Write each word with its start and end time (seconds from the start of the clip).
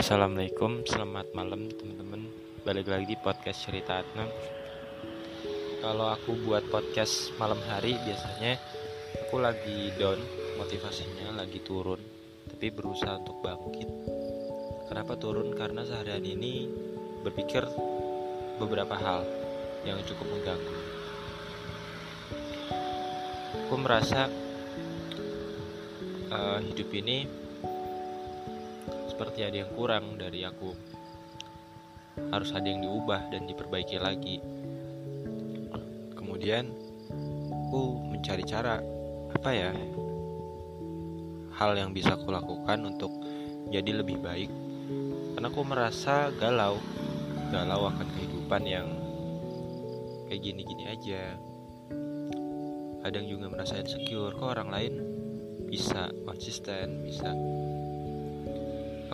Assalamualaikum, 0.00 0.80
selamat 0.88 1.36
malam 1.36 1.68
teman-teman. 1.76 2.24
Balik 2.64 2.88
lagi 2.88 3.12
di 3.12 3.20
podcast 3.20 3.68
cerita 3.68 4.00
Adnan. 4.00 4.32
Kalau 5.84 6.08
aku 6.08 6.40
buat 6.40 6.64
podcast 6.72 7.36
malam 7.36 7.60
hari 7.68 8.00
biasanya 8.08 8.56
Aku 9.28 9.44
lagi 9.44 9.92
down 10.00 10.16
motivasinya, 10.56 11.36
lagi 11.36 11.60
turun 11.60 12.00
Tapi 12.48 12.72
berusaha 12.72 13.20
untuk 13.20 13.44
bangkit. 13.44 13.88
Kenapa 14.88 15.20
turun? 15.20 15.52
Karena 15.52 15.84
seharian 15.84 16.24
ini 16.24 16.64
berpikir 17.20 17.68
beberapa 18.56 18.96
hal 18.96 19.28
yang 19.84 20.00
cukup 20.08 20.24
mengganggu. 20.32 20.76
Aku 23.68 23.76
merasa 23.76 24.32
uh, 26.32 26.56
hidup 26.64 26.88
ini 26.88 27.39
seperti 29.20 29.44
ada 29.44 29.56
yang 29.60 29.72
kurang 29.76 30.16
dari 30.16 30.48
aku. 30.48 30.72
Harus 32.32 32.56
ada 32.56 32.64
yang 32.64 32.80
diubah 32.80 33.28
dan 33.28 33.44
diperbaiki 33.44 34.00
lagi. 34.00 34.40
Kemudian 36.16 36.72
aku 37.52 38.00
mencari 38.00 38.40
cara 38.48 38.80
apa 39.36 39.50
ya? 39.52 39.76
Hal 41.52 41.76
yang 41.76 41.92
bisa 41.92 42.16
aku 42.16 42.32
lakukan 42.32 42.80
untuk 42.88 43.12
jadi 43.68 44.00
lebih 44.00 44.24
baik. 44.24 44.48
Karena 45.36 45.52
aku 45.52 45.68
merasa 45.68 46.32
galau, 46.40 46.80
galau 47.52 47.92
akan 47.92 48.08
kehidupan 48.16 48.64
yang 48.64 48.88
kayak 50.32 50.48
gini-gini 50.48 50.96
aja. 50.96 51.36
Kadang 53.04 53.28
juga 53.28 53.52
merasa 53.52 53.76
insecure 53.84 54.32
kok 54.32 54.56
orang 54.56 54.72
lain 54.72 54.94
bisa 55.68 56.08
konsisten, 56.24 57.04
bisa 57.04 57.36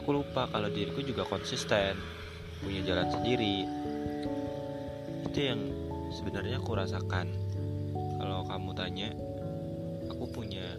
Aku 0.07 0.23
lupa 0.23 0.47
kalau 0.55 0.71
diriku 0.71 1.03
juga 1.03 1.27
konsisten, 1.27 1.99
punya 2.63 2.79
jalan 2.87 3.11
sendiri. 3.11 3.67
Itu 5.27 5.35
yang 5.35 5.59
sebenarnya 6.15 6.63
aku 6.63 6.79
rasakan. 6.79 7.35
Kalau 8.15 8.47
kamu 8.47 8.71
tanya, 8.79 9.11
aku 10.07 10.31
punya 10.31 10.79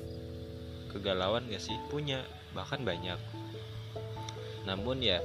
kegalauan 0.95 1.44
gak 1.52 1.59
sih? 1.59 1.75
Punya, 1.92 2.23
bahkan 2.55 2.88
banyak. 2.88 3.20
Namun 4.64 5.03
ya, 5.03 5.20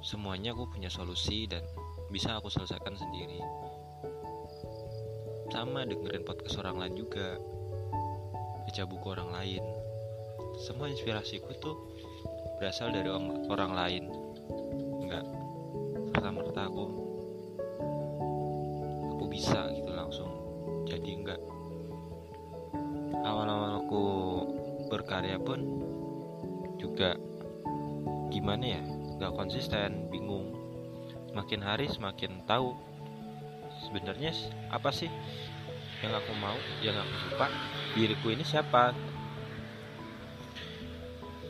semuanya 0.00 0.56
aku 0.56 0.72
punya 0.72 0.88
solusi 0.88 1.44
dan 1.52 1.60
bisa 2.08 2.40
aku 2.40 2.48
selesaikan 2.48 2.96
sendiri. 2.96 3.44
Sama 5.52 5.84
dengerin 5.84 6.24
podcast 6.24 6.64
orang 6.64 6.80
lain 6.80 6.94
juga, 6.96 7.36
baca 8.64 8.82
buku 8.88 9.06
orang 9.12 9.36
lain 9.36 9.81
semua 10.62 10.86
inspirasiku 10.86 11.50
tuh 11.58 11.74
berasal 12.62 12.94
dari 12.94 13.10
orang, 13.10 13.50
orang 13.50 13.72
lain. 13.74 14.04
Enggak 15.02 15.26
serta 16.14 16.30
merta 16.30 16.62
aku 16.70 16.84
aku 19.18 19.24
bisa 19.26 19.66
gitu 19.74 19.90
langsung. 19.90 20.30
Jadi 20.86 21.10
enggak 21.18 21.40
awal-awal 23.26 23.82
aku 23.82 24.04
berkarya 24.86 25.42
pun 25.42 25.66
juga 26.78 27.18
gimana 28.30 28.78
ya? 28.78 28.82
Nggak 29.18 29.34
konsisten 29.34 30.06
bingung. 30.14 30.54
Semakin 31.34 31.60
hari 31.66 31.90
semakin 31.90 32.46
tahu 32.46 32.70
sebenarnya 33.90 34.30
apa 34.70 34.94
sih 34.94 35.10
yang 36.06 36.14
aku 36.14 36.32
mau 36.38 36.54
yang 36.86 36.94
aku 36.94 37.14
suka 37.26 37.46
diriku 37.98 38.30
ini 38.30 38.46
siapa 38.46 38.94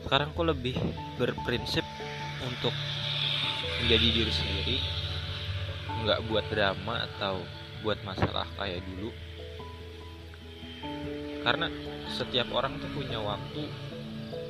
sekarang 0.03 0.35
aku 0.35 0.43
lebih 0.45 0.75
berprinsip 1.15 1.87
untuk 2.43 2.75
menjadi 3.83 4.07
diri 4.11 4.33
sendiri 4.33 4.77
nggak 6.03 6.19
buat 6.27 6.45
drama 6.51 7.07
atau 7.07 7.39
buat 7.83 7.99
masalah 8.03 8.47
kayak 8.59 8.83
dulu. 8.83 9.11
Karena 11.43 11.67
setiap 12.11 12.51
orang 12.55 12.79
tuh 12.79 12.91
punya 12.91 13.19
waktu 13.19 13.67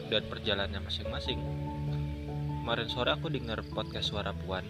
dan 0.10 0.26
perjalanannya 0.30 0.82
masing-masing. 0.86 1.40
Kemarin 2.62 2.90
sore 2.90 3.14
aku 3.14 3.30
dengar 3.34 3.62
podcast 3.74 4.14
suara 4.14 4.34
puan. 4.34 4.66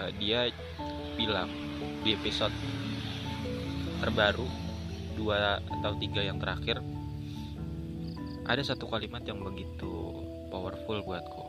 Uh, 0.00 0.08
dia 0.16 0.48
bilang 1.16 1.52
di 2.00 2.16
episode 2.16 2.52
terbaru 4.00 4.48
dua 5.14 5.60
atau 5.60 5.92
tiga 6.00 6.24
yang 6.24 6.40
terakhir 6.40 6.80
ada 8.42 8.62
satu 8.62 8.90
kalimat 8.90 9.22
yang 9.22 9.38
begitu 9.38 10.18
powerful 10.50 10.98
buatku. 11.06 11.44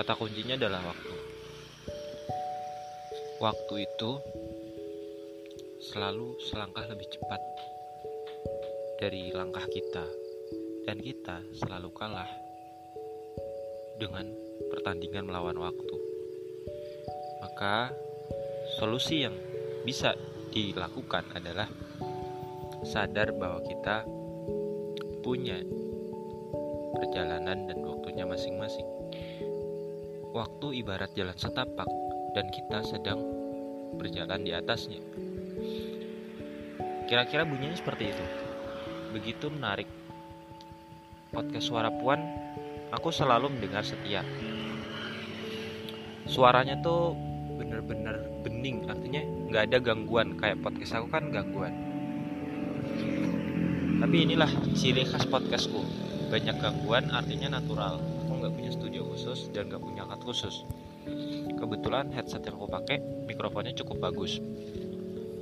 Kata 0.00 0.12
kuncinya 0.16 0.56
adalah 0.56 0.80
waktu. 0.80 1.16
Waktu 3.36 3.74
itu 3.84 4.10
selalu 5.92 6.40
selangkah 6.48 6.88
lebih 6.88 7.04
cepat 7.12 7.42
dari 8.96 9.34
langkah 9.34 9.66
kita, 9.68 10.06
dan 10.88 10.96
kita 11.02 11.42
selalu 11.58 11.90
kalah 11.92 12.30
dengan 14.00 14.30
pertandingan 14.72 15.28
melawan 15.28 15.58
waktu. 15.58 15.96
Maka, 17.44 17.92
solusi 18.80 19.26
yang 19.26 19.36
bisa 19.82 20.16
dilakukan 20.54 21.28
adalah 21.34 21.68
sadar 22.86 23.34
bahwa 23.34 23.60
kita 23.66 24.06
punya 25.22 25.62
perjalanan 26.98 27.70
dan 27.70 27.78
waktunya 27.86 28.26
masing-masing. 28.26 28.84
Waktu 30.34 30.82
ibarat 30.82 31.14
jalan 31.14 31.38
setapak 31.38 31.86
dan 32.34 32.50
kita 32.50 32.82
sedang 32.82 33.22
berjalan 33.94 34.42
di 34.42 34.50
atasnya. 34.50 34.98
Kira-kira 37.06 37.46
bunyinya 37.46 37.78
seperti 37.78 38.10
itu. 38.10 38.24
Begitu 39.14 39.46
menarik. 39.52 39.86
Podcast 41.32 41.70
Suara 41.70 41.88
Puan, 41.88 42.20
aku 42.90 43.08
selalu 43.14 43.52
mendengar 43.52 43.84
setia. 43.86 44.26
Suaranya 46.26 46.80
tuh 46.80 47.16
bener-bener 47.56 48.20
bening, 48.42 48.88
artinya 48.88 49.22
nggak 49.52 49.62
ada 49.70 49.78
gangguan. 49.80 50.34
Kayak 50.40 50.60
podcast 50.64 50.98
aku 50.98 51.08
kan 51.12 51.28
gangguan. 51.28 51.91
Tapi 54.02 54.26
inilah 54.26 54.50
ciri 54.74 55.06
khas 55.06 55.30
podcastku. 55.30 55.78
Banyak 56.26 56.58
gangguan 56.58 57.06
artinya 57.14 57.54
natural. 57.54 58.02
Aku 58.26 58.34
nggak 58.34 58.50
punya 58.50 58.70
studio 58.74 59.06
khusus 59.06 59.46
dan 59.54 59.70
nggak 59.70 59.78
punya 59.78 60.02
alat 60.02 60.18
khusus. 60.26 60.66
Kebetulan 61.54 62.10
headset 62.10 62.42
yang 62.42 62.58
aku 62.58 62.66
pakai 62.66 62.98
mikrofonnya 63.30 63.70
cukup 63.78 64.10
bagus. 64.10 64.42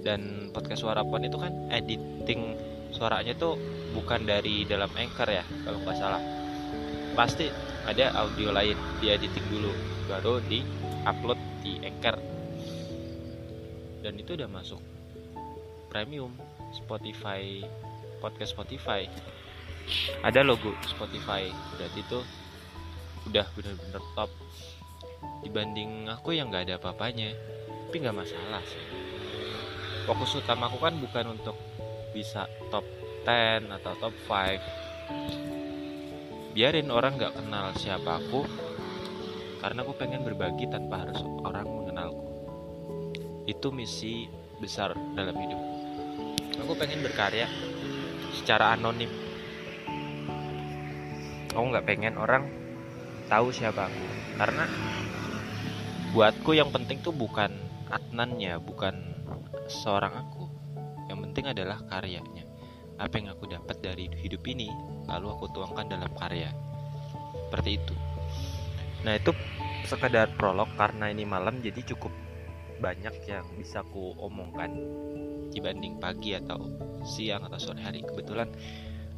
Dan 0.04 0.53
podcast 0.53 0.84
suara 0.84 1.00
pon 1.00 1.25
itu 1.25 1.41
kan 1.41 1.72
editing 1.72 2.53
suaranya 2.93 3.32
tuh 3.32 3.56
bukan 3.97 4.28
dari 4.28 4.69
dalam 4.69 4.92
anchor 4.92 5.32
ya 5.32 5.44
kalau 5.65 5.81
nggak 5.81 5.97
salah. 5.97 6.21
Pasti 7.16 7.48
ada 7.88 8.12
audio 8.12 8.53
lain 8.53 8.77
di 9.00 9.09
editing 9.09 9.47
dulu 9.48 9.72
baru 10.04 10.37
di 10.44 10.60
upload 11.09 11.41
di 11.65 11.81
anchor. 11.81 12.21
Dan 14.04 14.21
itu 14.21 14.37
udah 14.37 14.53
masuk 14.53 14.84
premium 15.88 16.37
Spotify 16.77 17.65
podcast 18.20 18.53
Spotify. 18.54 19.08
Ada 20.22 20.44
logo 20.44 20.76
Spotify. 20.84 21.48
Berarti 21.75 22.00
itu 22.04 22.20
udah 23.32 23.47
bener-bener 23.56 24.03
top. 24.14 24.31
Dibanding 25.41 26.12
aku 26.12 26.36
yang 26.36 26.53
nggak 26.53 26.69
ada 26.69 26.76
apa-apanya. 26.76 27.32
Tapi 27.88 27.97
nggak 27.98 28.16
masalah 28.16 28.62
sih. 28.69 28.84
Fokus 30.04 30.36
utama 30.39 30.68
aku 30.71 30.78
kan 30.78 30.95
bukan 31.00 31.34
untuk 31.34 31.56
bisa 32.15 32.47
top 32.68 32.84
10 33.24 33.72
atau 33.72 33.92
top 33.98 34.15
5 34.28 35.50
biarin 36.50 36.91
orang 36.91 37.15
nggak 37.15 37.39
kenal 37.39 37.71
siapa 37.78 38.18
aku 38.18 38.42
karena 39.62 39.84
aku 39.86 39.92
pengen 39.95 40.24
berbagi 40.24 40.66
tanpa 40.66 41.04
harus 41.04 41.21
orang 41.45 41.68
mengenalku. 41.68 42.27
Itu 43.45 43.68
misi 43.71 44.24
besar 44.56 44.97
dalam 45.12 45.36
hidup. 45.36 45.60
Aku 46.65 46.72
pengen 46.80 47.04
berkarya 47.04 47.45
secara 48.30 48.78
anonim. 48.78 49.10
Aku 51.50 51.65
nggak 51.66 51.86
pengen 51.86 52.15
orang 52.16 52.47
tahu 53.27 53.50
siapa 53.50 53.91
aku. 53.91 54.06
Karena 54.38 54.65
buatku 56.15 56.50
yang 56.54 56.71
penting 56.71 57.03
tuh 57.03 57.15
bukan 57.15 57.50
Adnannya 57.91 58.54
bukan 58.62 58.94
seorang 59.66 60.15
aku. 60.15 60.47
Yang 61.10 61.18
penting 61.27 61.44
adalah 61.50 61.82
karyanya. 61.91 62.47
Apa 63.03 63.18
yang 63.18 63.34
aku 63.34 63.50
dapat 63.50 63.82
dari 63.82 64.06
hidup 64.22 64.47
ini 64.47 64.71
lalu 65.10 65.26
aku 65.34 65.50
tuangkan 65.50 65.91
dalam 65.91 66.10
karya. 66.15 66.54
Seperti 67.50 67.71
itu. 67.83 67.94
Nah 69.03 69.18
itu 69.18 69.34
sekedar 69.91 70.30
prolog 70.38 70.71
karena 70.78 71.10
ini 71.10 71.26
malam 71.26 71.59
jadi 71.59 71.83
cukup 71.83 72.15
banyak 72.80 73.15
yang 73.28 73.44
bisa 73.60 73.84
aku 73.84 74.16
omongkan 74.16 74.72
dibanding 75.53 76.00
pagi 76.00 76.32
atau 76.34 76.59
siang 77.04 77.44
atau 77.47 77.60
sore 77.60 77.84
hari. 77.84 78.00
Kebetulan 78.03 78.48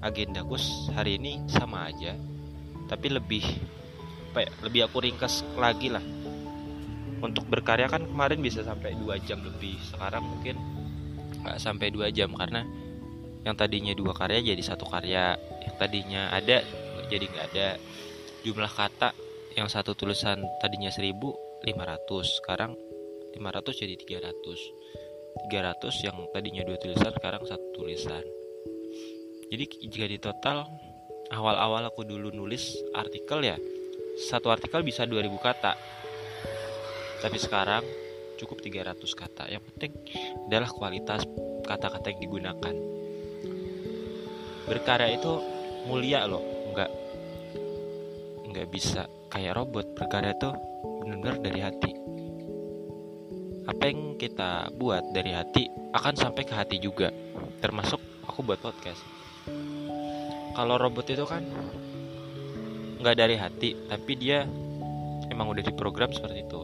agendaku 0.02 0.58
hari 0.90 1.16
ini 1.16 1.46
sama 1.46 1.86
aja 1.88 2.18
tapi 2.90 3.08
lebih 3.08 3.40
apa 4.32 4.44
ya, 4.44 4.50
lebih 4.64 4.80
aku 4.84 5.00
ringkas 5.00 5.46
lagi 5.56 5.88
lah. 5.88 6.02
Untuk 7.22 7.46
berkarya 7.46 7.86
kan 7.86 8.02
kemarin 8.02 8.42
bisa 8.42 8.66
sampai 8.66 8.98
dua 8.98 9.16
jam 9.22 9.38
lebih 9.40 9.78
sekarang 9.94 10.26
mungkin 10.26 10.58
nggak 11.40 11.56
sampai 11.56 11.88
dua 11.94 12.10
jam 12.10 12.34
karena 12.34 12.66
yang 13.46 13.54
tadinya 13.58 13.94
dua 13.94 14.14
karya 14.14 14.54
jadi 14.54 14.62
satu 14.62 14.86
karya 14.86 15.38
yang 15.38 15.74
tadinya 15.78 16.22
ada 16.34 16.60
jadi 17.08 17.24
nggak 17.30 17.46
ada. 17.54 17.68
Jumlah 18.42 18.72
kata 18.74 19.14
yang 19.54 19.70
satu 19.70 19.94
tulisan 19.94 20.42
tadinya 20.58 20.90
1500 20.90 21.62
sekarang 22.42 22.74
500 23.34 23.82
jadi 23.82 23.94
300 23.96 24.92
300 25.48 26.06
yang 26.06 26.16
tadinya 26.30 26.62
dua 26.62 26.78
tulisan 26.78 27.12
sekarang 27.12 27.42
satu 27.48 27.66
tulisan. 27.74 28.24
Jadi 29.48 29.64
jika 29.88 30.06
di 30.08 30.18
total 30.20 30.64
awal-awal 31.32 31.88
aku 31.88 32.04
dulu 32.04 32.32
nulis 32.32 32.76
artikel 32.92 33.44
ya 33.44 33.56
satu 34.16 34.52
artikel 34.52 34.84
bisa 34.84 35.08
2000 35.08 35.28
kata. 35.40 35.72
Tapi 37.22 37.38
sekarang 37.38 37.84
cukup 38.36 38.60
300 38.60 38.96
kata. 39.12 39.44
Yang 39.48 39.62
penting 39.72 39.92
adalah 40.48 40.70
kualitas 40.72 41.24
kata-kata 41.64 42.12
yang 42.12 42.20
digunakan. 42.20 42.74
Berkarya 44.68 45.08
itu 45.16 45.32
mulia 45.88 46.24
loh 46.28 46.42
nggak 46.72 46.90
nggak 48.52 48.66
bisa 48.68 49.08
kayak 49.32 49.56
robot. 49.56 49.96
Berkarya 49.96 50.36
itu 50.36 50.50
benar-benar 51.02 51.36
dari 51.40 51.60
hati 51.60 52.01
apa 53.62 53.82
yang 53.86 54.18
kita 54.18 54.74
buat 54.74 55.14
dari 55.14 55.30
hati 55.30 55.70
akan 55.94 56.14
sampai 56.18 56.42
ke 56.42 56.54
hati 56.54 56.76
juga. 56.82 57.14
Termasuk 57.62 58.00
aku 58.26 58.42
buat 58.42 58.58
podcast. 58.58 59.02
Kalau 60.52 60.76
robot 60.76 61.06
itu 61.08 61.24
kan 61.24 61.46
nggak 63.02 63.16
dari 63.18 63.34
hati 63.34 63.74
tapi 63.90 64.14
dia 64.14 64.46
emang 65.30 65.50
udah 65.50 65.62
diprogram 65.62 66.10
seperti 66.10 66.42
itu. 66.42 66.62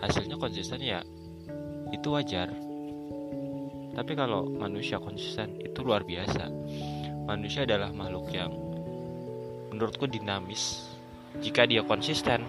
Hasilnya 0.00 0.36
konsisten 0.40 0.80
ya 0.80 1.00
itu 1.92 2.08
wajar. 2.12 2.50
Tapi 3.96 4.12
kalau 4.12 4.44
manusia 4.44 5.00
konsisten 5.00 5.56
itu 5.60 5.80
luar 5.80 6.04
biasa. 6.04 6.52
Manusia 7.26 7.64
adalah 7.64 7.90
makhluk 7.90 8.28
yang 8.30 8.52
menurutku 9.72 10.04
dinamis. 10.04 10.92
Jika 11.40 11.64
dia 11.64 11.84
konsisten 11.84 12.44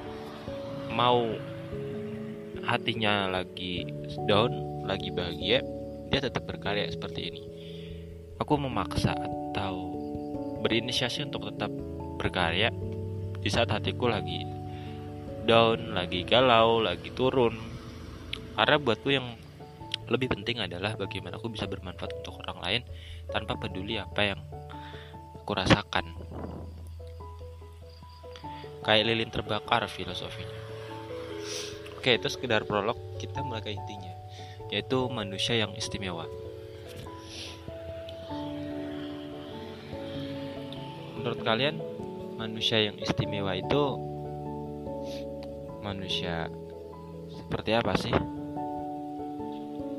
mau 0.91 1.23
hatinya 2.67 3.31
lagi 3.31 3.87
down 4.27 4.83
lagi 4.83 5.09
bahagia 5.09 5.63
dia 6.11 6.19
tetap 6.19 6.43
berkarya 6.43 6.91
seperti 6.91 7.31
ini 7.31 7.41
aku 8.37 8.59
memaksa 8.59 9.15
atau 9.15 9.75
berinisiasi 10.61 11.25
untuk 11.25 11.49
tetap 11.49 11.71
berkarya 12.19 12.69
di 13.39 13.49
saat 13.49 13.71
hatiku 13.71 14.11
lagi 14.11 14.57
down, 15.47 15.95
lagi 15.95 16.27
galau, 16.27 16.83
lagi 16.83 17.07
turun. 17.15 17.55
Karena 18.59 18.75
buatku 18.75 19.07
yang 19.07 19.39
lebih 20.11 20.35
penting 20.35 20.59
adalah 20.59 20.99
bagaimana 20.99 21.39
aku 21.39 21.47
bisa 21.47 21.63
bermanfaat 21.71 22.19
untuk 22.19 22.43
orang 22.43 22.59
lain 22.59 22.81
tanpa 23.31 23.55
peduli 23.55 23.95
apa 23.95 24.35
yang 24.35 24.39
aku 25.39 25.51
rasakan. 25.55 26.11
Kayak 28.83 29.07
lilin 29.07 29.31
terbakar 29.31 29.87
filosofinya. 29.87 30.66
Oke, 32.07 32.23
itu 32.23 32.31
sekedar 32.31 32.63
prolog, 32.63 32.95
kita 33.19 33.43
mulai 33.43 33.59
ke 33.59 33.75
intinya, 33.75 34.15
yaitu 34.71 35.11
manusia 35.11 35.59
yang 35.59 35.75
istimewa. 35.75 36.23
Menurut 41.19 41.43
kalian, 41.43 41.83
manusia 42.39 42.79
yang 42.79 42.95
istimewa 42.95 43.59
itu 43.59 43.99
manusia 45.83 46.47
seperti 47.27 47.75
apa 47.75 47.91
sih? 47.99 48.15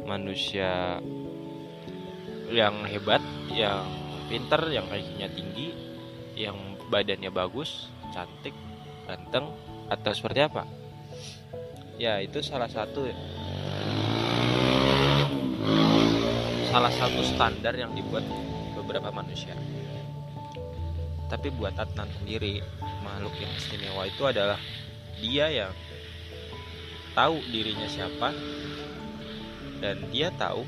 Manusia 0.08 1.05
yang 2.49 2.88
hebat, 2.88 3.20
yang 3.52 3.84
pinter, 4.32 4.64
yang 4.72 4.88
IQ-nya 4.88 5.28
tinggi, 5.28 5.76
yang 6.40 6.56
badannya 6.88 7.28
bagus, 7.28 7.93
cantik, 8.16 8.56
ganteng, 9.05 9.52
atau 9.93 10.12
seperti 10.16 10.49
apa? 10.49 10.77
Ya, 11.98 12.22
itu 12.22 12.38
salah 12.46 12.70
satu 12.70 13.10
salah 16.70 16.94
satu 16.94 17.26
standar 17.26 17.74
yang 17.74 17.90
dibuat 17.90 18.22
beberapa 18.78 19.10
manusia. 19.10 19.58
Tapi 21.26 21.50
buat 21.58 21.74
Adnan 21.74 22.06
sendiri, 22.22 22.62
makhluk 23.02 23.34
yang 23.42 23.50
istimewa 23.58 24.06
itu 24.06 24.22
adalah 24.30 24.62
dia 25.18 25.50
yang 25.50 25.74
tahu 27.18 27.42
dirinya 27.50 27.90
siapa 27.90 28.30
dan 29.82 29.98
dia 30.14 30.30
tahu 30.38 30.62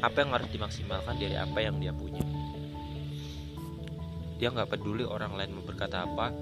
apa 0.00 0.16
yang 0.24 0.32
harus 0.32 0.48
dimaksimalkan 0.48 1.20
dari 1.20 1.36
apa 1.36 1.58
yang 1.60 1.76
dia 1.76 1.92
punya. 1.92 2.24
Dia 4.40 4.48
nggak 4.56 4.72
peduli 4.72 5.04
orang 5.04 5.36
lain 5.36 5.52
mau 5.52 5.64
berkata 5.68 6.08
apa 6.08 6.32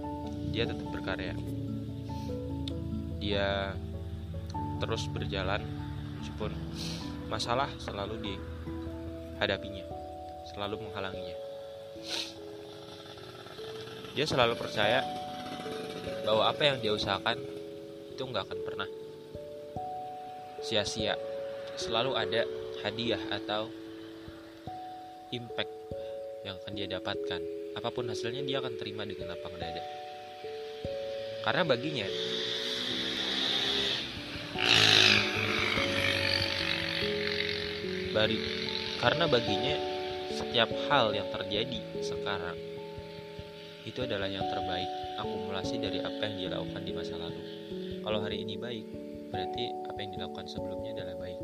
dia 0.54 0.70
tetap 0.70 0.86
berkarya. 0.86 1.34
Dia 3.18 3.74
terus 4.78 5.06
berjalan 5.10 5.62
meskipun 6.22 6.54
masalah 7.28 7.68
selalu 7.82 8.18
dihadapinya 8.22 9.98
selalu 10.58 10.88
menghalanginya. 10.88 11.36
Dia 14.16 14.26
selalu 14.26 14.58
percaya 14.58 15.04
bahwa 16.24 16.50
apa 16.50 16.62
yang 16.64 16.76
dia 16.82 16.92
usahakan 16.96 17.38
itu 18.10 18.22
nggak 18.24 18.44
akan 18.48 18.60
pernah 18.64 18.88
sia-sia. 20.64 21.14
Selalu 21.78 22.18
ada 22.18 22.42
hadiah 22.82 23.22
atau 23.30 23.70
impact 25.30 25.70
yang 26.42 26.58
akan 26.58 26.72
dia 26.74 26.90
dapatkan. 26.90 27.40
Apa 27.78 27.94
pun 27.94 28.10
hasilnya 28.10 28.42
dia 28.42 28.58
akan 28.58 28.74
terima 28.74 29.06
dengan 29.06 29.30
lapang 29.30 29.54
dada. 29.54 29.84
Karena 31.46 31.62
baginya 31.62 32.08
bari 38.18 38.38
karena 38.98 39.30
baginya 39.30 39.78
setiap 40.34 40.66
hal 40.90 41.14
yang 41.14 41.30
terjadi 41.30 41.78
sekarang 42.02 42.58
itu 43.86 44.02
adalah 44.02 44.26
yang 44.26 44.42
terbaik 44.50 44.90
akumulasi 45.22 45.78
dari 45.78 46.02
apa 46.02 46.18
yang 46.26 46.34
dia 46.34 46.48
lakukan 46.50 46.82
di 46.82 46.92
masa 46.92 47.14
lalu. 47.14 47.42
Kalau 48.02 48.18
hari 48.18 48.42
ini 48.42 48.58
baik, 48.58 48.86
berarti 49.30 49.70
apa 49.86 49.98
yang 50.02 50.10
dilakukan 50.18 50.46
sebelumnya 50.50 50.98
adalah 50.98 51.14
baik. 51.14 51.40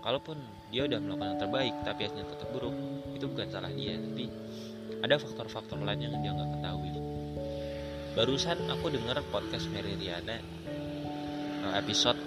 Kalaupun 0.00 0.38
dia 0.70 0.86
udah 0.86 0.98
melakukan 1.02 1.28
yang 1.34 1.40
terbaik 1.42 1.74
tapi 1.82 2.00
hasilnya 2.06 2.26
tetap 2.30 2.48
buruk, 2.54 2.76
itu 3.12 3.24
bukan 3.26 3.48
salah 3.50 3.72
dia, 3.74 3.98
tapi 3.98 4.30
ada 5.02 5.14
faktor-faktor 5.18 5.78
lain 5.82 6.00
yang 6.06 6.14
dia 6.22 6.30
nggak 6.38 6.50
ketahui. 6.54 6.90
Barusan 8.14 8.58
aku 8.70 8.86
dengar 8.94 9.18
podcast 9.34 9.66
Mary 9.74 9.98
Riana 9.98 10.38
eh, 11.66 11.72
episode 11.82 12.18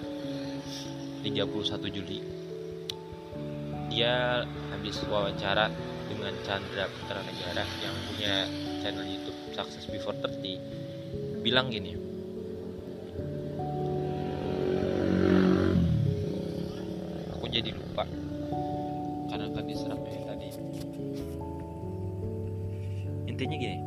31 1.24 1.96
Juli. 1.96 2.33
Dia 3.94 4.42
habis 4.74 4.98
wawancara 5.06 5.70
dengan 6.10 6.34
Chandra 6.42 6.90
Putra 6.90 7.22
Negara 7.22 7.62
yang 7.78 7.94
punya 8.10 8.42
channel 8.82 9.06
YouTube 9.06 9.38
Success 9.54 9.86
Before 9.86 10.18
30 10.18 11.46
bilang 11.46 11.70
gini. 11.70 11.94
Aku 17.38 17.46
jadi 17.46 17.70
lupa. 17.70 18.02
Karena 19.30 19.46
kan 19.54 19.62
diserap 19.62 20.02
yang 20.10 20.26
tadi. 20.26 20.48
Intinya 23.30 23.54
gini 23.54 23.78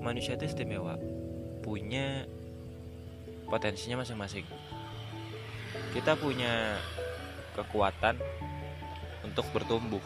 manusia 0.00 0.40
itu 0.40 0.48
istimewa. 0.48 0.96
Punya 1.60 2.24
potensinya 3.44 4.00
masing-masing. 4.00 4.48
Kita 5.92 6.16
punya 6.16 6.80
kekuatan 7.52 8.16
untuk 9.24 9.48
bertumbuh 9.50 10.02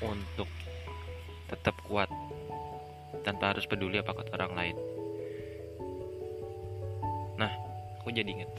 untuk 0.00 0.48
tetap 1.52 1.76
kuat 1.84 2.08
tanpa 3.20 3.52
harus 3.52 3.68
peduli 3.68 4.00
apa 4.00 4.16
kata 4.16 4.32
orang 4.40 4.52
lain. 4.56 4.76
Nah, 7.36 7.52
aku 8.00 8.08
jadi 8.12 8.28
inget 8.28 8.50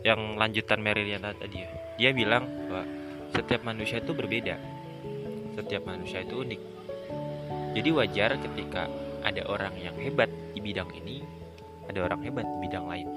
yang 0.00 0.36
lanjutan 0.36 0.80
Meriliana 0.80 1.36
tadi 1.36 1.60
ya. 1.60 1.70
Dia 2.00 2.10
bilang 2.16 2.48
bahwa 2.68 2.84
setiap 3.36 3.60
manusia 3.64 4.00
itu 4.00 4.12
berbeda. 4.16 4.56
Setiap 5.56 5.84
manusia 5.84 6.24
itu 6.24 6.40
unik. 6.40 6.60
Jadi 7.76 7.88
wajar 7.92 8.30
ketika 8.40 8.88
ada 9.20 9.44
orang 9.46 9.76
yang 9.76 9.94
hebat 10.00 10.32
di 10.56 10.60
bidang 10.64 10.88
ini, 10.96 11.20
ada 11.86 12.08
orang 12.08 12.24
hebat 12.24 12.48
di 12.48 12.56
bidang 12.64 12.84
lain. 12.88 13.08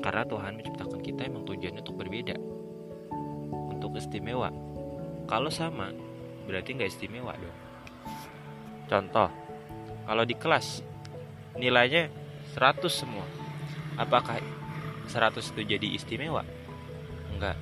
Karena 0.00 0.24
Tuhan 0.24 0.52
menciptakan 0.56 1.00
kita 1.04 1.20
emang 1.28 1.44
tujuannya 1.44 1.80
untuk 1.84 1.98
berbeda. 2.00 2.36
Istimewa. 3.96 4.52
Kalau 5.26 5.50
sama, 5.50 5.90
berarti 6.46 6.76
nggak 6.76 6.90
istimewa 6.92 7.34
dong. 7.34 7.58
Contoh 8.86 9.28
kalau 10.06 10.22
di 10.22 10.38
kelas 10.38 10.84
nilainya 11.58 12.06
100 12.54 12.86
semua. 12.86 13.26
Apakah 13.98 14.38
100 15.10 15.40
itu 15.40 15.60
jadi 15.66 15.88
istimewa? 15.96 16.46
Enggak 17.34 17.58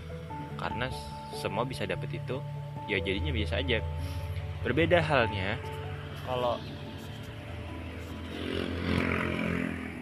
karena 0.60 0.86
semua 1.34 1.64
bisa 1.66 1.88
dapat 1.88 2.12
itu 2.12 2.38
ya 2.90 3.00
jadinya 3.00 3.32
biasa 3.32 3.64
aja. 3.64 3.80
Berbeda 4.60 5.00
halnya 5.00 5.56
kalau 6.28 6.60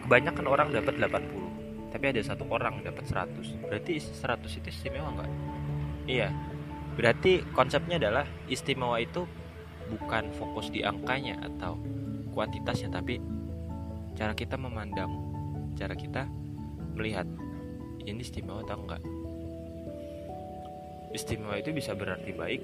kebanyakan 0.06 0.46
orang 0.50 0.68
dapat 0.74 0.94
80 0.98 1.92
tapi 1.92 2.04
ada 2.08 2.20
satu 2.24 2.48
orang 2.48 2.80
dapat 2.80 3.04
100 3.04 3.68
berarti 3.68 4.00
100 4.00 4.60
itu 4.60 4.68
istimewa 4.72 5.12
enggak 5.12 5.30
iya. 6.06 6.28
Berarti 6.92 7.40
konsepnya 7.56 7.96
adalah 7.96 8.28
istimewa 8.52 9.00
itu 9.00 9.24
bukan 9.88 10.28
fokus 10.36 10.68
di 10.68 10.84
angkanya 10.84 11.40
atau 11.40 11.80
kuantitasnya 12.32 12.92
tapi 12.92 13.20
cara 14.12 14.36
kita 14.36 14.60
memandang 14.60 15.08
cara 15.76 15.96
kita 15.96 16.28
melihat 16.92 17.24
ini 18.04 18.20
istimewa 18.20 18.60
atau 18.60 18.76
enggak. 18.76 19.02
Istimewa 21.12 21.56
itu 21.60 21.72
bisa 21.72 21.96
berarti 21.96 22.32
baik 22.32 22.62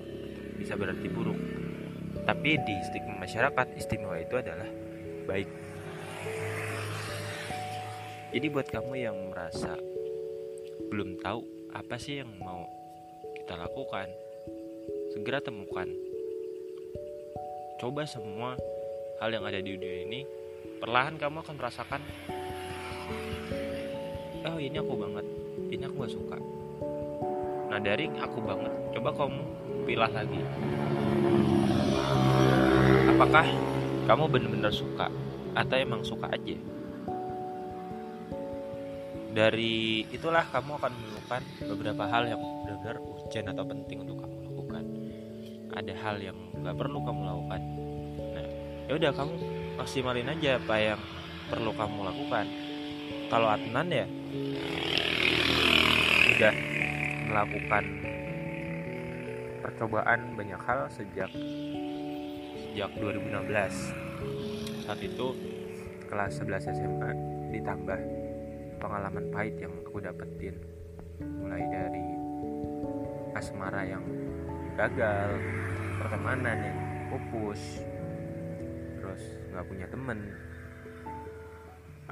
bisa 0.58 0.74
berarti 0.74 1.06
buruk. 1.08 1.38
Tapi 2.26 2.60
di 2.60 2.76
stigma 2.84 3.24
masyarakat 3.24 3.66
istimewa 3.78 4.18
itu 4.20 4.34
adalah 4.36 4.68
baik. 5.24 5.48
Jadi 8.28 8.46
buat 8.52 8.68
kamu 8.68 8.92
yang 9.00 9.16
merasa 9.32 9.72
belum 10.92 11.16
tahu 11.24 11.40
apa 11.72 11.96
sih 11.96 12.20
yang 12.20 12.28
mau 12.36 12.68
kita 13.48 13.64
lakukan. 13.64 14.12
Segera 15.08 15.40
temukan. 15.40 15.88
Coba 17.80 18.04
semua 18.04 18.60
hal 19.24 19.32
yang 19.32 19.40
ada 19.48 19.56
di 19.56 19.72
dunia 19.72 20.04
ini 20.04 20.20
perlahan 20.76 21.16
kamu 21.16 21.40
akan 21.40 21.56
merasakan 21.56 22.04
oh 24.44 24.60
ini 24.60 24.76
aku 24.76 24.92
banget. 25.00 25.24
Ini 25.72 25.80
aku 25.88 25.96
gak 25.96 26.12
suka. 26.12 26.36
Nah 27.72 27.80
dari 27.80 28.12
aku 28.20 28.36
banget. 28.44 28.72
Coba 28.92 29.16
kamu 29.16 29.40
pilih 29.88 30.12
lagi. 30.12 30.40
Apakah 33.16 33.48
kamu 34.12 34.24
benar-benar 34.28 34.76
suka 34.76 35.08
atau 35.56 35.76
emang 35.80 36.04
suka 36.04 36.28
aja 36.28 36.52
dari 39.38 40.02
itulah 40.10 40.42
kamu 40.50 40.82
akan 40.82 40.90
menemukan 40.98 41.42
beberapa 41.62 42.10
hal 42.10 42.26
yang 42.26 42.42
benar-benar 42.42 42.98
urgent 42.98 43.46
atau 43.54 43.62
penting 43.70 44.02
untuk 44.02 44.18
kamu 44.18 44.50
lakukan. 44.50 44.84
Ada 45.78 45.94
hal 45.94 46.16
yang 46.18 46.34
gak 46.58 46.74
perlu 46.74 46.98
kamu 47.06 47.22
lakukan. 47.22 47.60
Nah 48.34 48.46
ya 48.90 48.92
udah 48.98 49.10
kamu 49.14 49.34
maksimalin 49.78 50.26
aja 50.26 50.58
apa 50.58 50.74
yang 50.82 50.98
perlu 51.54 51.70
kamu 51.70 51.98
lakukan. 52.02 52.46
Kalau 53.30 53.46
Adnan 53.46 53.86
ya 53.94 54.06
udah 56.34 56.54
melakukan 57.30 57.84
percobaan 59.62 60.34
banyak 60.34 60.58
hal 60.66 60.90
sejak 60.90 61.30
sejak 62.58 62.90
2016 62.98 63.54
saat 64.82 64.98
itu 64.98 65.26
kelas 66.10 66.42
11 66.42 66.74
SMA 66.74 67.10
ditambah 67.54 68.17
pengalaman 68.78 69.28
pahit 69.34 69.58
yang 69.58 69.74
aku 69.84 69.98
dapetin. 70.00 70.58
Mulai 71.18 71.62
dari 71.68 72.06
asmara 73.34 73.82
yang 73.84 74.06
gagal 74.78 75.38
pertemanan 75.98 76.58
yang 76.62 76.78
pupus 77.10 77.82
nggak 79.58 79.74
punya 79.74 79.86
temen 79.90 80.18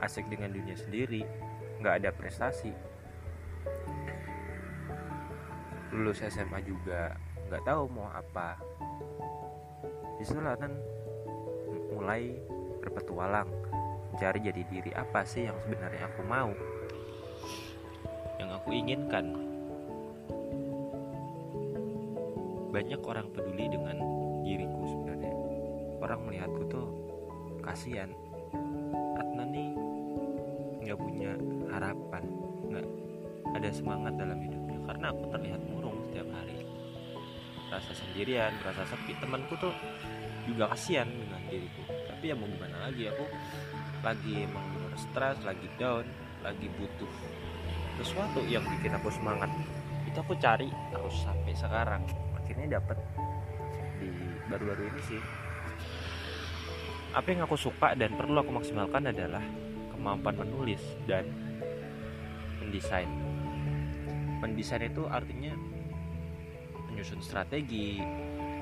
asik 0.03 0.27
dengan 0.27 0.51
dunia 0.51 0.75
sendiri 0.75 1.23
nggak 1.79 2.03
ada 2.03 2.11
prestasi. 2.11 2.75
Lulus 5.95 6.27
SMA 6.27 6.59
juga 6.67 7.15
nggak 7.47 7.63
tahu 7.63 7.87
mau 7.87 8.11
apa. 8.11 8.59
Di 10.19 10.27
situlah 10.27 10.59
kan 10.59 10.75
mulai 11.95 12.35
berpetualang 12.83 13.47
mencari 14.17 14.41
jadi 14.49 14.63
diri 14.73 14.91
apa 14.97 15.29
sih 15.29 15.45
yang 15.45 15.61
sebenarnya 15.61 16.09
aku 16.09 16.25
mau? 16.25 16.49
Yang 18.41 18.51
aku 18.57 18.69
inginkan. 18.73 19.29
Banyak 22.73 23.01
orang 23.05 23.29
peduli 23.37 23.69
dengan 23.69 24.01
diriku 24.41 24.89
sebenarnya. 24.89 25.37
Orang 26.01 26.25
melihatku 26.25 26.65
tuh 26.65 26.89
kasihan. 27.61 28.09
Adnan 29.21 29.53
nih 29.53 29.69
nggak 30.89 30.97
punya 30.97 31.37
harapan 31.77 32.25
nggak 32.73 32.89
ada 33.53 33.69
semangat 33.69 34.17
dalam 34.17 34.41
hidupnya. 34.41 34.81
Karena 34.81 35.13
aku 35.13 35.29
terlihat 35.29 35.61
murung 35.69 36.01
setiap 36.09 36.29
hari. 36.33 36.65
Rasa 37.69 37.93
sendirian 37.93 38.57
rasa 38.65 38.89
sepi. 38.89 39.13
Temanku 39.21 39.61
tuh 39.61 39.77
juga 40.49 40.73
kasihan 40.73 41.05
dengan 41.05 41.45
diriku. 41.53 41.85
Tapi 42.17 42.33
ya 42.33 42.35
mau 42.41 42.49
gimana 42.49 42.89
lagi 42.89 43.13
aku 43.13 43.29
lagi 44.05 44.45
emang 44.45 44.67
stres 44.97 45.37
lagi 45.45 45.69
down 45.77 46.05
lagi 46.45 46.69
butuh 46.79 47.11
sesuatu 48.01 48.45
yang 48.45 48.63
bikin 48.77 48.93
aku 48.97 49.09
semangat. 49.09 49.49
Itu 50.05 50.21
aku 50.21 50.37
cari 50.37 50.69
terus 50.93 51.17
sampai 51.25 51.53
sekarang. 51.57 52.03
Akhirnya 52.37 52.79
dapet 52.79 52.99
di 53.99 54.11
baru-baru 54.47 54.93
ini 54.93 55.03
sih. 55.05 55.21
Apa 57.17 57.33
yang 57.33 57.49
aku 57.49 57.57
suka 57.57 57.97
dan 57.97 58.13
perlu 58.15 58.37
aku 58.45 58.53
maksimalkan 58.53 59.09
adalah 59.09 59.43
kemampuan 59.91 60.37
menulis 60.45 60.85
dan 61.09 61.25
mendesain. 62.61 63.09
Mendesain 64.45 64.85
itu 64.85 65.09
artinya 65.09 65.57
menyusun 66.93 67.25
strategi 67.25 68.05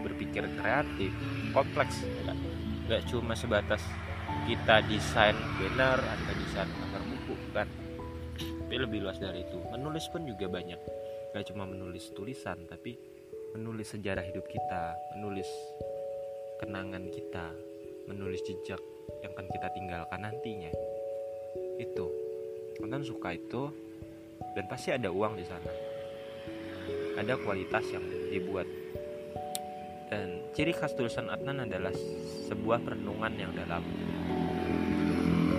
berpikir 0.07 0.47
kreatif 0.61 1.11
kompleks 1.51 2.05
enggak, 2.05 2.39
enggak 2.87 3.03
cuma 3.11 3.33
sebatas 3.35 3.83
kita 4.45 4.85
desain 4.85 5.37
banner 5.57 5.99
atau 5.99 6.33
desain 6.37 6.69
cover 6.69 7.03
buku 7.09 7.35
kan 7.57 7.69
tapi 8.65 8.91
lebih 8.91 9.07
luas 9.07 9.23
dari 9.23 9.47
itu. 9.47 9.61
Menulis 9.71 10.11
pun 10.11 10.27
juga 10.27 10.51
banyak. 10.51 10.81
Gak 11.31 11.47
cuma 11.53 11.63
menulis 11.63 12.11
tulisan 12.11 12.67
tapi 12.67 12.99
menulis 13.55 13.95
sejarah 13.95 14.27
hidup 14.27 14.43
kita 14.51 14.99
menulis 15.15 15.47
kenangan 16.59 17.07
kita 17.07 17.55
menulis 18.11 18.43
jejak 18.45 18.83
yang 19.23 19.33
akan 19.33 19.47
kita 19.53 19.69
tinggalkan 19.73 20.21
nantinya. 20.21 20.73
Itu. 21.81 22.11
Nonton 22.83 23.07
suka 23.07 23.39
itu 23.39 23.71
dan 24.59 24.65
pasti 24.67 24.91
ada 24.93 25.09
uang 25.09 25.39
di 25.39 25.45
sana. 25.47 25.73
Ada 27.15 27.39
kualitas 27.41 27.85
yang 27.95 28.05
dibuat. 28.29 28.67
Dan 30.11 30.44
ciri 30.55 30.71
khas 30.71 30.95
tulisan 30.95 31.27
Adnan 31.27 31.67
adalah 31.67 31.91
sebuah 32.47 32.79
perenungan 32.87 33.35
yang 33.35 33.51
dalam. 33.59 33.83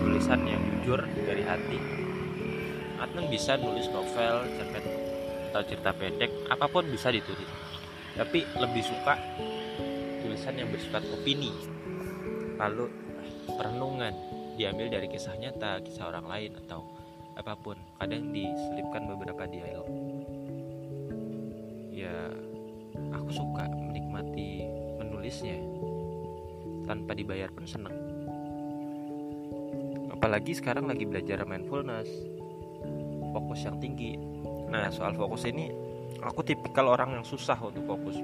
Tulisan 0.07 0.47
yang 0.47 0.63
jujur 0.79 1.03
dari 1.27 1.43
hati. 1.43 1.79
Adnan 3.03 3.27
bisa 3.27 3.59
nulis 3.59 3.91
novel 3.91 4.47
cerpen 4.55 4.85
atau 5.51 5.61
cerita 5.67 5.91
pendek 5.91 6.31
apa 6.47 6.65
pun 6.71 6.87
bisa 6.87 7.11
ditulis. 7.11 7.51
Tapi 8.15 8.47
lebih 8.55 8.83
suka 8.87 9.19
tulisan 10.23 10.55
yang 10.55 10.71
bersifat 10.71 11.03
opini. 11.11 11.51
Lalu 12.55 12.87
perenungan. 13.51 14.15
Diambil 14.55 14.87
dari 14.87 15.11
kisah 15.11 15.35
nyata 15.35 15.83
kisah 15.83 16.07
orang 16.07 16.31
lain 16.31 16.51
atau 16.63 16.87
apa 17.35 17.59
pun. 17.59 17.75
Kadang 17.99 18.31
diselipkan 18.31 19.03
beberapa 19.11 19.43
dialog 19.43 20.04
tanpa 27.05 27.21
dibayar 27.21 27.53
pun 27.53 27.69
seneng. 27.69 27.93
Apalagi 30.09 30.57
sekarang 30.57 30.89
lagi 30.89 31.05
belajar 31.05 31.45
mindfulness 31.45 32.09
fokus 33.29 33.61
yang 33.61 33.77
tinggi. 33.77 34.17
Nah 34.73 34.89
soal 34.89 35.13
fokus 35.13 35.45
ini 35.45 35.69
aku 36.17 36.41
tipikal 36.41 36.89
orang 36.89 37.21
yang 37.21 37.21
susah 37.21 37.61
untuk 37.61 37.85
fokus. 37.85 38.17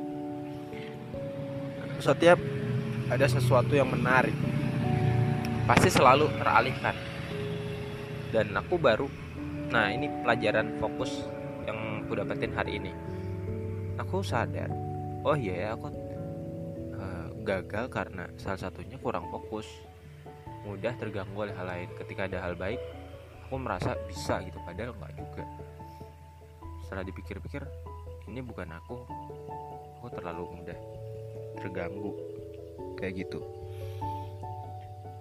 Setiap 2.02 2.42
ada 3.14 3.26
sesuatu 3.30 3.78
yang 3.78 3.86
menarik 3.86 4.34
pasti 5.70 5.94
selalu 5.94 6.26
teralihkan. 6.42 6.98
Dan 8.34 8.50
aku 8.58 8.82
baru 8.82 9.06
nah 9.70 9.94
ini 9.94 10.10
pelajaran 10.26 10.82
fokus 10.82 11.22
yang 11.70 12.02
aku 12.02 12.18
dapetin 12.18 12.58
hari 12.58 12.82
ini. 12.82 12.90
Aku 14.02 14.26
sadar 14.26 14.74
oh 15.22 15.38
iya 15.38 15.70
ya 15.70 15.78
aku 15.78 16.11
gagal 17.42 17.90
karena 17.90 18.30
salah 18.38 18.70
satunya 18.70 18.96
kurang 19.02 19.28
fokus. 19.34 19.66
Mudah 20.62 20.94
terganggu 20.94 21.34
oleh 21.36 21.56
hal 21.58 21.66
lain. 21.66 21.90
Ketika 21.98 22.30
ada 22.30 22.46
hal 22.46 22.54
baik 22.54 22.78
aku 23.50 23.60
merasa 23.60 23.98
bisa 24.08 24.40
gitu 24.46 24.62
padahal 24.64 24.96
nggak 24.96 25.14
juga. 25.18 25.44
Setelah 26.86 27.04
dipikir-pikir 27.04 27.66
ini 28.30 28.40
bukan 28.40 28.70
aku. 28.72 28.96
Aku 30.00 30.08
terlalu 30.14 30.62
mudah 30.62 30.78
terganggu. 31.60 32.14
Kayak 32.96 33.26
gitu. 33.26 33.42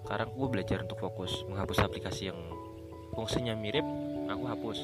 Sekarang 0.05 0.31
gue 0.35 0.49
belajar 0.51 0.85
untuk 0.85 0.99
fokus 1.01 1.47
menghapus 1.49 1.87
aplikasi 1.87 2.31
yang 2.31 2.39
fungsinya 3.15 3.55
mirip 3.57 3.87
aku 4.29 4.45
hapus. 4.47 4.79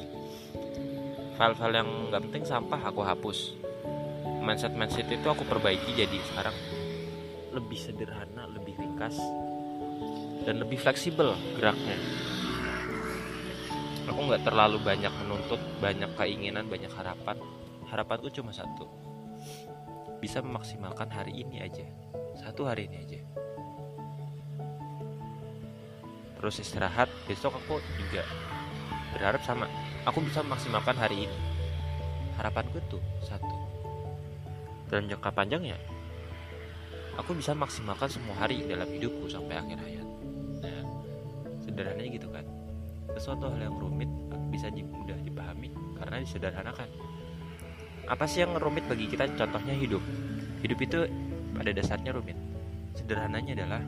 File-file 1.37 1.75
yang 1.77 1.89
gak 2.09 2.23
penting 2.27 2.43
sampah 2.43 2.81
aku 2.81 3.05
hapus. 3.05 3.53
Mindset 4.41 4.73
mindset 4.73 5.11
itu 5.11 5.27
aku 5.27 5.43
perbaiki 5.43 5.91
jadi 5.93 6.19
sekarang 6.31 6.76
lebih 7.57 7.79
sederhana 7.81 8.45
lebih 8.53 8.77
ringkas 8.77 9.17
dan 10.45 10.61
lebih 10.61 10.77
fleksibel 10.77 11.33
geraknya. 11.57 11.97
Aku 14.07 14.23
nggak 14.23 14.45
terlalu 14.47 14.79
banyak 14.79 15.11
menuntut 15.25 15.59
banyak 15.83 16.07
keinginan 16.15 16.69
banyak 16.69 16.87
harapan. 16.93 17.35
Harapanku 17.89 18.31
cuma 18.31 18.53
satu. 18.53 18.87
Bisa 20.23 20.39
memaksimalkan 20.39 21.11
hari 21.11 21.43
ini 21.43 21.59
aja. 21.59 21.83
Satu 22.39 22.69
hari 22.69 22.87
ini 22.87 22.97
aja. 23.03 23.19
Terus 26.37 26.61
istirahat 26.61 27.09
besok 27.25 27.57
aku 27.57 27.81
juga 27.97 28.23
berharap 29.11 29.41
sama 29.43 29.65
aku 30.07 30.23
bisa 30.23 30.45
memaksimalkan 30.45 30.95
hari 30.95 31.27
ini. 31.27 31.39
Harapanku 32.39 32.79
tuh 32.87 33.03
satu. 33.25 33.57
Dan 34.87 35.11
jangka 35.11 35.35
panjang 35.35 35.75
ya 35.75 35.79
aku 37.17 37.33
bisa 37.33 37.51
maksimalkan 37.57 38.07
semua 38.07 38.37
hari 38.37 38.63
dalam 38.63 38.85
hidupku 38.87 39.25
sampai 39.27 39.57
akhir 39.57 39.77
hayat. 39.81 40.07
Nah 40.61 40.81
sederhananya 41.65 42.09
gitu 42.13 42.29
kan. 42.29 42.45
Sesuatu 43.17 43.49
hal 43.49 43.59
yang 43.59 43.75
rumit 43.75 44.07
bisa 44.53 44.69
mudah 44.71 45.17
dipahami 45.25 45.73
karena 45.97 46.21
disederhanakan. 46.21 46.87
Apa 48.07 48.23
sih 48.29 48.45
yang 48.45 48.55
rumit 48.55 48.85
bagi 48.87 49.09
kita? 49.09 49.27
Contohnya 49.35 49.75
hidup. 49.75 49.99
Hidup 50.63 50.79
itu 50.79 50.99
pada 51.57 51.73
dasarnya 51.73 52.15
rumit. 52.15 52.37
Sederhananya 52.95 53.57
adalah 53.57 53.81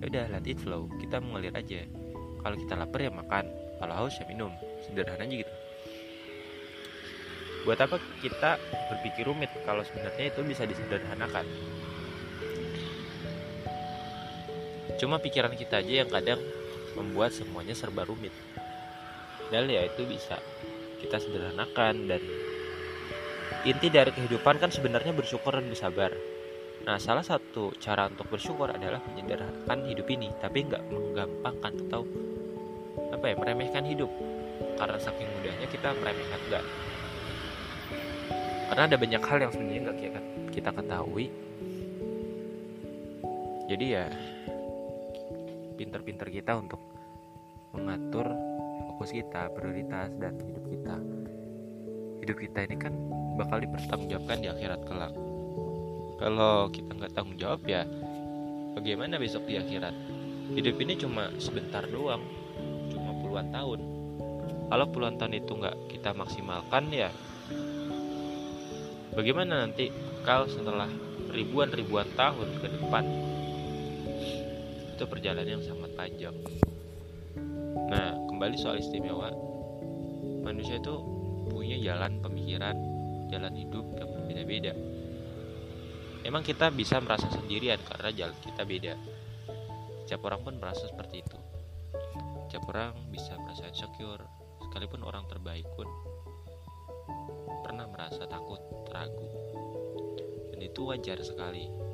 ya 0.00 0.04
udah 0.08 0.24
let 0.32 0.46
it 0.48 0.56
flow. 0.62 0.88
Kita 0.96 1.20
mengalir 1.20 1.52
aja. 1.52 1.84
Kalau 2.40 2.56
kita 2.56 2.74
lapar 2.78 3.04
ya 3.04 3.12
makan. 3.12 3.44
Kalau 3.76 3.94
haus 3.98 4.16
ya 4.16 4.24
minum. 4.24 4.54
Sederhananya 4.86 5.44
gitu. 5.44 5.52
Buat 7.66 7.82
apa 7.82 7.98
kita 8.22 8.56
berpikir 8.94 9.26
rumit? 9.26 9.50
Kalau 9.66 9.82
sebenarnya 9.82 10.30
itu 10.30 10.40
bisa 10.46 10.62
disederhanakan 10.64 11.44
cuma 14.96 15.20
pikiran 15.20 15.52
kita 15.54 15.80
aja 15.80 16.04
yang 16.04 16.10
kadang 16.10 16.40
membuat 16.96 17.32
semuanya 17.32 17.76
serba 17.76 18.04
rumit. 18.08 18.32
Dan 19.52 19.70
ya 19.70 19.86
itu 19.86 20.02
bisa 20.08 20.40
kita 20.98 21.22
sederhanakan 21.22 22.10
dan 22.10 22.22
inti 23.62 23.88
dari 23.92 24.10
kehidupan 24.10 24.58
kan 24.58 24.72
sebenarnya 24.72 25.14
bersyukur 25.14 25.54
dan 25.54 25.70
bersabar. 25.70 26.10
Nah, 26.86 27.02
salah 27.02 27.22
satu 27.22 27.74
cara 27.78 28.06
untuk 28.06 28.30
bersyukur 28.30 28.70
adalah 28.70 29.02
menyederhanakan 29.10 29.90
hidup 29.90 30.06
ini, 30.10 30.30
tapi 30.38 30.66
nggak 30.66 30.82
menggampangkan 30.90 31.72
atau 31.86 32.02
apa 33.10 33.24
ya 33.30 33.34
meremehkan 33.38 33.84
hidup. 33.86 34.10
Karena 34.76 34.98
saking 34.98 35.28
mudahnya 35.28 35.66
kita 35.68 35.88
meremehkan 35.98 36.40
enggak 36.48 36.64
karena 38.66 38.82
ada 38.90 38.96
banyak 38.98 39.22
hal 39.22 39.38
yang 39.38 39.52
sebenarnya 39.54 39.80
nggak 39.86 39.98
kita 40.50 40.70
ketahui. 40.74 41.26
Jadi 43.66 43.86
ya 43.94 44.06
pinter-pinter 45.76 46.32
kita 46.32 46.56
untuk 46.56 46.80
mengatur 47.76 48.32
fokus 48.88 49.12
kita 49.12 49.52
prioritas 49.52 50.10
dan 50.16 50.40
hidup 50.40 50.64
kita. 50.66 50.96
Hidup 52.24 52.36
kita 52.40 52.58
ini 52.64 52.76
kan 52.80 52.92
bakal 53.36 53.60
dipertanggungjawabkan 53.60 54.38
di 54.40 54.48
akhirat 54.48 54.80
kelak. 54.88 55.12
Kalau 56.16 56.72
kita 56.72 56.90
nggak 56.96 57.12
tanggung 57.12 57.36
jawab 57.36 57.60
ya 57.68 57.84
bagaimana 58.72 59.20
besok 59.20 59.44
di 59.44 59.60
akhirat? 59.60 59.92
Hidup 60.56 60.80
ini 60.80 60.96
cuma 60.96 61.28
sebentar 61.36 61.84
doang 61.84 62.24
puluhan 63.20 63.52
tahun. 63.52 63.80
Kalau 64.72 64.86
puluhan 64.88 65.20
tahun 65.20 65.34
itu 65.36 65.52
nggak 65.52 65.76
kita 65.92 66.16
maksimalkan 66.16 66.88
ya 66.88 67.12
bagaimana 69.16 69.64
nanti 69.64 69.88
kalau 70.22 70.44
setelah 70.44 70.86
ribuan-ribuan 71.32 72.06
tahun 72.14 72.48
ke 72.60 72.66
depan 72.68 73.04
itu 74.96 75.04
perjalanan 75.04 75.60
yang 75.60 75.64
sangat 75.64 75.92
panjang. 75.92 76.32
Nah 77.92 78.16
kembali 78.32 78.56
soal 78.56 78.80
istimewa. 78.80 79.28
Manusia 80.40 80.80
itu 80.80 80.94
punya 81.52 81.76
jalan 81.76 82.24
pemikiran 82.24 82.72
jalan 83.28 83.52
hidup 83.60 83.84
yang 84.00 84.08
berbeda-beda. 84.08 84.72
Emang 86.24 86.42
kita 86.42 86.72
bisa 86.72 86.96
merasa 86.98 87.28
sendirian 87.28 87.76
karena 87.84 88.10
jalan 88.10 88.38
kita 88.40 88.62
beda. 88.64 88.94
Setiap 90.06 90.24
orang 90.32 90.40
pun 90.42 90.54
merasa 90.56 90.88
seperti 90.88 91.22
itu. 91.22 91.38
Setiap 92.48 92.64
orang 92.72 92.96
bisa 93.12 93.36
merasa 93.36 93.68
insecure 93.68 94.24
sekalipun 94.64 95.04
orang 95.04 95.28
terbaik 95.28 95.68
pun 95.76 95.86
pernah 97.60 97.84
merasa 97.84 98.24
takut 98.24 98.58
ragu. 98.88 99.28
Dan 100.56 100.60
itu 100.64 100.88
wajar 100.88 101.20
sekali 101.20 101.85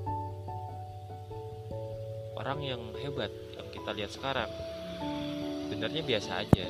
orang 2.37 2.59
yang 2.65 2.83
hebat 3.01 3.33
yang 3.57 3.67
kita 3.73 3.91
lihat 3.97 4.11
sekarang. 4.13 4.51
Sebenarnya 5.69 6.03
biasa 6.05 6.31
aja. 6.45 6.67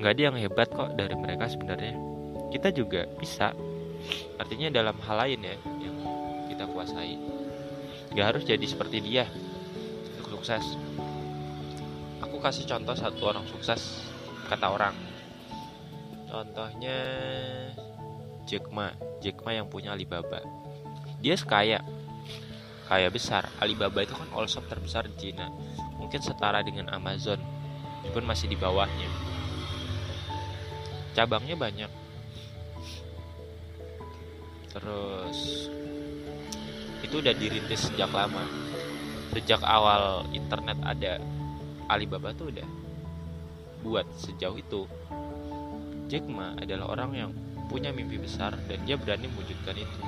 Nggak 0.00 0.12
ada 0.16 0.22
yang 0.22 0.36
hebat 0.40 0.68
kok 0.72 0.90
dari 0.96 1.14
mereka 1.14 1.46
sebenarnya. 1.50 1.94
Kita 2.50 2.74
juga 2.74 3.06
bisa. 3.18 3.54
Artinya 4.40 4.72
dalam 4.72 4.96
hal 5.04 5.16
lain 5.28 5.40
ya 5.44 5.56
yang 5.80 5.96
kita 6.48 6.64
kuasai. 6.70 7.16
Nggak 8.16 8.26
harus 8.26 8.42
jadi 8.48 8.66
seperti 8.66 8.98
dia. 9.02 9.28
Untuk 10.18 10.40
sukses. 10.40 10.64
Kasih 12.40 12.64
contoh 12.64 12.96
satu 12.96 13.28
orang 13.28 13.44
sukses 13.52 14.00
kata 14.48 14.72
orang. 14.72 14.96
Contohnya 16.24 16.96
Jack 18.48 18.64
Ma. 18.72 18.96
Jack 19.20 19.44
Ma 19.44 19.52
yang 19.52 19.68
punya 19.68 19.92
Alibaba. 19.92 20.40
Dia 21.20 21.36
kaya 21.36 21.79
kaya 22.90 23.06
besar. 23.06 23.46
Alibaba 23.62 24.02
itu 24.02 24.18
kan 24.18 24.26
all 24.34 24.50
shop 24.50 24.66
terbesar 24.66 25.06
di 25.06 25.30
Cina. 25.30 25.46
Mungkin 26.02 26.18
setara 26.18 26.66
dengan 26.66 26.90
Amazon 26.90 27.38
meskipun 28.02 28.26
masih 28.26 28.50
di 28.50 28.58
bawahnya. 28.58 29.06
Cabangnya 31.14 31.54
banyak. 31.54 31.90
Terus 34.74 35.70
itu 37.06 37.14
udah 37.22 37.34
dirintis 37.38 37.86
sejak 37.86 38.10
lama. 38.10 38.42
Sejak 39.30 39.62
awal 39.62 40.26
internet 40.34 40.82
ada 40.82 41.22
Alibaba 41.86 42.34
tuh 42.34 42.50
udah 42.50 42.66
buat 43.86 44.06
sejauh 44.18 44.58
itu. 44.58 44.90
Jack 46.10 46.26
Ma 46.26 46.58
adalah 46.58 46.90
orang 46.90 47.10
yang 47.14 47.30
punya 47.70 47.94
mimpi 47.94 48.18
besar 48.18 48.58
dan 48.66 48.82
dia 48.82 48.98
berani 48.98 49.30
mewujudkan 49.30 49.78
itu 49.78 50.02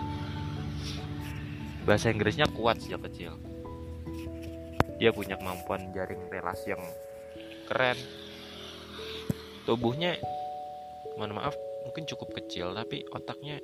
bahasa 1.82 2.14
Inggrisnya 2.14 2.46
kuat 2.54 2.78
sejak 2.78 3.02
kecil. 3.10 3.34
Dia 5.02 5.10
punya 5.10 5.34
kemampuan 5.34 5.90
jaring 5.90 6.30
relasi 6.30 6.74
yang 6.74 6.82
keren. 7.66 7.98
Tubuhnya 9.66 10.18
mohon 11.18 11.38
maaf 11.38 11.54
mungkin 11.86 12.06
cukup 12.06 12.34
kecil 12.38 12.70
tapi 12.74 13.02
otaknya 13.10 13.58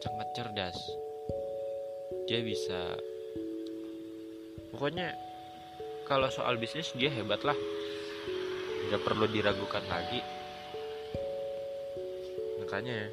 sangat 0.00 0.28
cerdas. 0.32 0.78
Dia 2.26 2.40
bisa 2.40 2.96
pokoknya 4.72 5.12
kalau 6.08 6.32
soal 6.32 6.56
bisnis 6.56 6.92
dia 6.96 7.12
hebat 7.12 7.44
lah. 7.44 7.56
Nggak 8.88 9.02
perlu 9.04 9.28
diragukan 9.28 9.84
lagi. 9.88 10.20
Makanya 12.64 13.12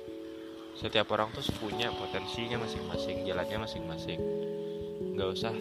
setiap 0.80 1.12
orang 1.12 1.28
tuh 1.36 1.44
punya 1.60 1.92
potensinya 1.92 2.63
masing-masing 2.63 3.28
jalannya 3.28 3.68
masing-masing. 3.68 4.20
Nggak 5.12 5.30
usah 5.36 5.52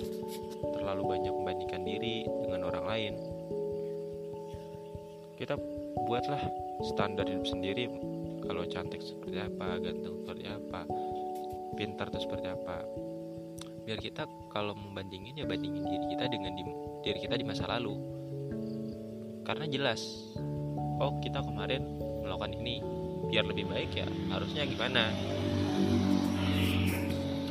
terlalu 0.78 1.18
banyak 1.18 1.34
membandingkan 1.34 1.82
diri 1.82 2.22
dengan 2.46 2.70
orang 2.70 2.84
lain. 2.86 3.14
Kita 5.34 5.58
buatlah 6.06 6.42
standar 6.94 7.26
hidup 7.26 7.50
sendiri 7.50 7.90
kalau 8.46 8.62
cantik 8.70 9.02
seperti 9.02 9.42
apa 9.42 9.82
ganteng 9.82 10.14
seperti 10.22 10.44
apa 10.46 10.80
pintar 11.74 12.06
tuh 12.14 12.22
seperti 12.22 12.46
apa. 12.46 12.86
Biar 13.82 13.98
kita 13.98 14.22
kalau 14.54 14.78
membandingin 14.78 15.34
ya 15.34 15.50
bandingin 15.50 15.82
diri 15.82 16.06
kita 16.14 16.30
dengan 16.30 16.54
di 16.54 16.62
diri 17.02 17.18
kita 17.18 17.34
di 17.34 17.42
masa 17.42 17.66
lalu. 17.66 17.98
Karena 19.42 19.66
jelas 19.66 19.98
oh 21.02 21.18
kita 21.18 21.42
kemarin 21.42 21.82
melakukan 22.22 22.54
ini 22.54 22.78
biar 23.28 23.44
lebih 23.44 23.68
baik 23.68 23.92
ya 23.92 24.06
harusnya 24.32 24.64
gimana? 24.64 25.12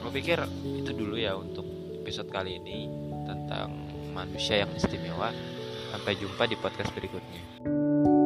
Aku 0.01 0.09
pikir 0.09 0.41
itu 0.65 0.91
dulu 0.91 1.15
ya 1.15 1.37
untuk 1.37 1.65
episode 2.01 2.33
kali 2.33 2.57
ini 2.57 2.89
tentang 3.29 3.71
manusia 4.11 4.65
yang 4.65 4.71
istimewa. 4.73 5.29
Sampai 5.87 6.19
jumpa 6.19 6.43
di 6.51 6.59
podcast 6.59 6.91
berikutnya 6.91 8.16